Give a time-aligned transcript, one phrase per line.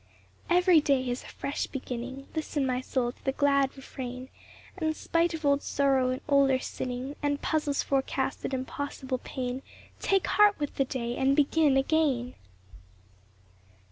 [0.49, 4.29] Every day is a fresh beginning; Listen, my soul, to the glad refrain,
[4.75, 9.61] And, spite of old sorrow and older sinning, And puzzles forecasted and possible pain,
[9.99, 12.33] Take heart with the day, and begin again.